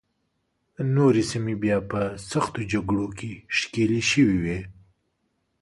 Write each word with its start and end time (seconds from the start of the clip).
نورې 0.95 1.23
سیمې 1.31 1.55
بیا 1.63 1.77
په 1.91 2.01
سختو 2.31 2.61
جګړو 2.71 3.07
کې 3.17 3.31
ښکېلې 3.57 4.01
شوې 4.11 4.37
وې. 4.43 4.59